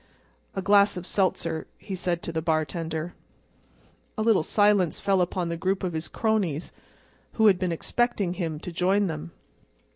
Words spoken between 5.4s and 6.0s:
the group of